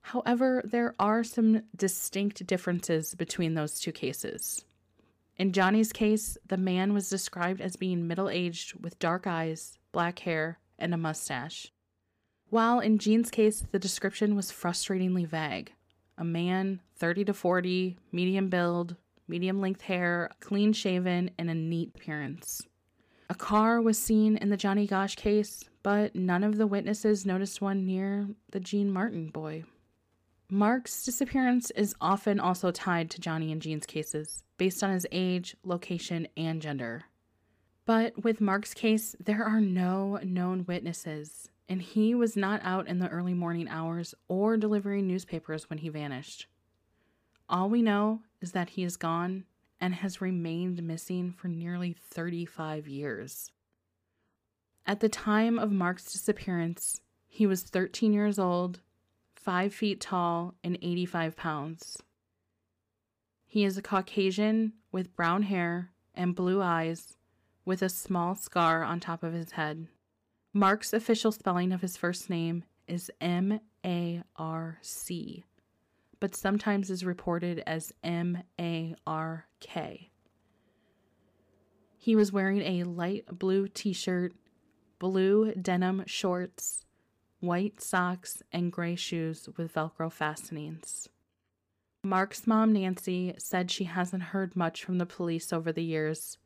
However, 0.02 0.62
there 0.64 0.94
are 0.98 1.22
some 1.22 1.62
distinct 1.76 2.46
differences 2.46 3.14
between 3.14 3.54
those 3.54 3.78
two 3.78 3.92
cases. 3.92 4.64
In 5.36 5.52
Johnny's 5.52 5.92
case, 5.92 6.36
the 6.46 6.56
man 6.56 6.92
was 6.92 7.08
described 7.08 7.60
as 7.60 7.76
being 7.76 8.06
middle 8.06 8.28
aged 8.28 8.82
with 8.82 8.98
dark 8.98 9.26
eyes, 9.26 9.78
black 9.92 10.18
hair, 10.20 10.58
and 10.78 10.92
a 10.92 10.98
mustache. 10.98 11.72
While 12.50 12.80
in 12.80 12.98
Gene's 12.98 13.30
case, 13.30 13.64
the 13.70 13.78
description 13.78 14.34
was 14.34 14.50
frustratingly 14.50 15.26
vague 15.26 15.72
a 16.18 16.24
man, 16.24 16.80
30 16.96 17.24
to 17.24 17.32
40, 17.32 17.96
medium 18.12 18.50
build, 18.50 18.96
medium 19.26 19.62
length 19.62 19.80
hair, 19.80 20.30
clean 20.40 20.74
shaven, 20.74 21.30
and 21.38 21.48
a 21.48 21.54
neat 21.54 21.92
appearance. 21.94 22.60
A 23.30 23.34
car 23.34 23.80
was 23.80 23.96
seen 23.96 24.36
in 24.36 24.50
the 24.50 24.56
Johnny 24.58 24.86
Gosch 24.86 25.14
case, 25.14 25.64
but 25.82 26.14
none 26.14 26.44
of 26.44 26.58
the 26.58 26.66
witnesses 26.66 27.24
noticed 27.24 27.62
one 27.62 27.86
near 27.86 28.28
the 28.50 28.60
Gene 28.60 28.90
Martin 28.90 29.30
boy. 29.30 29.64
Mark's 30.52 31.04
disappearance 31.04 31.70
is 31.70 31.94
often 32.00 32.40
also 32.40 32.72
tied 32.72 33.08
to 33.10 33.20
Johnny 33.20 33.52
and 33.52 33.62
Gene's 33.62 33.86
cases, 33.86 34.42
based 34.58 34.82
on 34.82 34.92
his 34.92 35.06
age, 35.12 35.56
location, 35.64 36.26
and 36.36 36.60
gender. 36.60 37.04
But 37.86 38.24
with 38.24 38.40
Mark's 38.40 38.74
case, 38.74 39.14
there 39.24 39.44
are 39.44 39.60
no 39.60 40.18
known 40.24 40.64
witnesses, 40.66 41.48
and 41.68 41.80
he 41.80 42.16
was 42.16 42.36
not 42.36 42.60
out 42.64 42.88
in 42.88 42.98
the 42.98 43.08
early 43.08 43.34
morning 43.34 43.68
hours 43.68 44.14
or 44.26 44.56
delivering 44.56 45.06
newspapers 45.06 45.70
when 45.70 45.78
he 45.78 45.88
vanished. 45.88 46.46
All 47.48 47.70
we 47.70 47.80
know 47.80 48.22
is 48.40 48.52
that 48.52 48.70
he 48.70 48.82
is 48.82 48.96
gone 48.96 49.44
and 49.80 49.94
has 49.94 50.20
remained 50.20 50.82
missing 50.82 51.32
for 51.32 51.46
nearly 51.46 51.92
35 51.92 52.88
years. 52.88 53.50
At 54.84 55.00
the 55.00 55.08
time 55.08 55.58
of 55.58 55.70
Mark's 55.70 56.12
disappearance, 56.12 57.00
he 57.28 57.46
was 57.46 57.62
13 57.62 58.12
years 58.12 58.38
old, 58.38 58.80
5 59.42 59.72
feet 59.74 60.00
tall, 60.00 60.54
and 60.62 60.76
85 60.82 61.34
pounds. 61.34 62.02
He 63.46 63.64
is 63.64 63.78
a 63.78 63.82
Caucasian 63.82 64.74
with 64.92 65.16
brown 65.16 65.44
hair 65.44 65.90
and 66.14 66.34
blue 66.34 66.60
eyes, 66.60 67.16
with 67.64 67.80
a 67.82 67.88
small 67.88 68.34
scar 68.34 68.82
on 68.82 69.00
top 69.00 69.22
of 69.22 69.32
his 69.32 69.52
head. 69.52 69.86
Mark's 70.52 70.92
official 70.92 71.32
spelling 71.32 71.72
of 71.72 71.80
his 71.80 71.96
first 71.96 72.28
name 72.28 72.64
is 72.86 73.10
M 73.20 73.60
A 73.84 74.22
R 74.36 74.78
C, 74.82 75.44
but 76.18 76.34
sometimes 76.34 76.90
is 76.90 77.04
reported 77.04 77.62
as 77.66 77.94
M 78.04 78.42
A 78.60 78.94
R 79.06 79.46
K. 79.60 80.10
He 81.96 82.14
was 82.14 82.32
wearing 82.32 82.62
a 82.62 82.84
light 82.84 83.24
blue 83.30 83.68
t 83.68 83.92
shirt, 83.92 84.32
blue 84.98 85.54
denim 85.54 86.04
shorts, 86.06 86.84
white 87.40 87.80
socks, 87.80 88.42
and 88.52 88.72
gray 88.72 88.94
shoes 88.94 89.48
with 89.56 89.74
Velcro 89.74 90.12
fastenings. 90.12 91.08
Mark's 92.02 92.46
mom, 92.46 92.72
Nancy, 92.72 93.34
said 93.38 93.70
she 93.70 93.84
hasn't 93.84 94.22
heard 94.22 94.56
much 94.56 94.84
from 94.84 94.98
the 94.98 95.06
police 95.06 95.52
over 95.52 95.72
the 95.72 95.84
years 95.84 96.38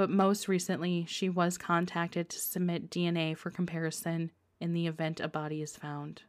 but 0.00 0.08
most 0.08 0.48
recently, 0.48 1.04
she 1.06 1.28
was 1.28 1.58
contacted 1.58 2.30
to 2.30 2.38
submit 2.38 2.88
DNA 2.88 3.36
for 3.36 3.50
comparison 3.50 4.30
in 4.58 4.72
the 4.72 4.86
event 4.86 5.20
a 5.20 5.28
body 5.28 5.60
is 5.60 5.76
found. 5.76 6.22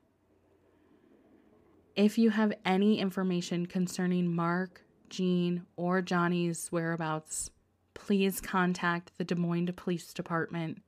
If 1.95 2.17
you 2.17 2.31
have 2.31 2.51
any 2.65 2.99
information 2.99 3.67
concerning 3.67 4.35
Mark, 4.35 4.81
Gene, 5.09 5.65
or 5.77 6.01
Johnny's 6.01 6.69
whereabouts, 6.69 7.51
please 7.93 8.41
contact 8.41 9.13
the 9.17 9.23
Des 9.23 9.35
Moines 9.35 9.71
Police 9.71 10.11
Department 10.11 10.81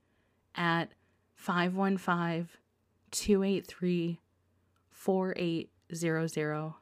at 0.53 0.91
515 1.35 2.49
283 3.13 4.19
4800. 4.89 6.73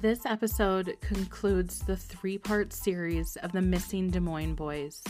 This 0.00 0.24
episode 0.26 0.96
concludes 1.00 1.80
the 1.80 1.96
three 1.96 2.38
part 2.38 2.72
series 2.72 3.36
of 3.36 3.50
the 3.50 3.60
Missing 3.62 4.10
Des 4.10 4.20
Moines 4.20 4.54
Boys. 4.54 5.02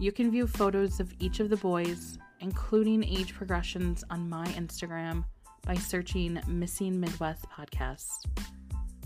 You 0.00 0.10
can 0.10 0.30
view 0.30 0.46
photos 0.46 1.00
of 1.00 1.12
each 1.18 1.40
of 1.40 1.50
the 1.50 1.56
boys, 1.58 2.18
including 2.40 3.04
age 3.04 3.34
progressions, 3.34 4.02
on 4.08 4.28
my 4.28 4.46
Instagram 4.48 5.24
by 5.66 5.74
searching 5.74 6.40
Missing 6.46 6.98
Midwest 6.98 7.44
Podcast. 7.50 8.24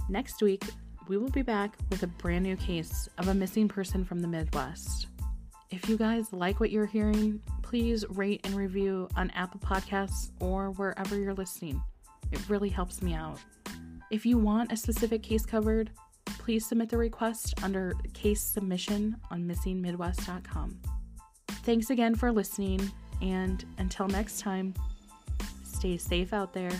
Next 0.09 0.41
week, 0.43 0.63
we 1.09 1.19
will 1.19 1.31
be 1.31 1.43
back 1.43 1.77
with 1.91 2.03
a 2.03 2.07
brand 2.07 2.45
new 2.45 2.57
case 2.57 3.09
of 3.19 3.29
a 3.29 3.35
missing 3.35 3.69
person 3.69 4.05
from 4.05 4.21
the 4.21 4.29
Midwest. 4.29 5.07
If 5.71 5.89
you 5.89 5.97
guys 5.97 6.33
like 6.33 6.61
what 6.61 6.71
you're 6.71 6.87
hearing, 6.87 7.41
please 7.63 8.05
rate 8.11 8.41
and 8.45 8.55
review 8.55 9.09
on 9.17 9.31
Apple 9.31 9.61
Podcasts 9.61 10.31
or 10.41 10.71
wherever 10.73 11.19
you're 11.19 11.35
listening. 11.35 11.83
It 12.33 12.49
really 12.49 12.69
helps 12.69 13.03
me 13.03 13.15
out. 13.15 13.39
If 14.11 14.25
you 14.25 14.39
want 14.39 14.73
a 14.73 14.77
specific 14.77 15.23
case 15.23 15.45
covered, 15.45 15.91
please 16.39 16.67
submit 16.67 16.89
the 16.89 16.99
request 16.99 17.55
under 17.63 17.95
case 18.15 18.41
submission 18.41 19.17
on 19.31 19.43
missingmidwest.com. 19.43 20.81
Thanks 21.49 21.91
again 21.91 22.15
for 22.15 22.31
listening, 22.31 22.91
and 23.21 23.65
until 23.79 24.07
next 24.07 24.41
time, 24.41 24.75
stay 25.65 25.97
safe 25.97 26.33
out 26.33 26.53
there. 26.53 26.71